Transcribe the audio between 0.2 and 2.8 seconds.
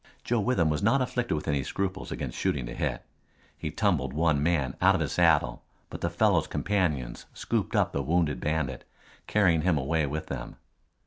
Joe Withem was not afflicted with any scruples against shooting to